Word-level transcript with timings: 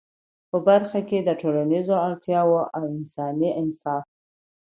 په 0.49 0.57
برخه 0.67 0.99
کي 1.09 1.17
د 1.21 1.29
ټولنیزو 1.41 1.95
اړتیاوو 2.07 2.59
او 2.75 2.83
انساني 2.97 3.49
انصاف 3.61 4.05